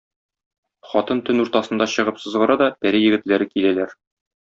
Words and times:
Хатын 0.93 1.21
төн 1.29 1.45
уртасында 1.45 1.89
чыгып 1.95 2.21
сызгыра 2.25 2.59
да 2.65 2.73
пәри 2.87 3.07
егетләре 3.07 3.53
киләләр. 3.57 3.99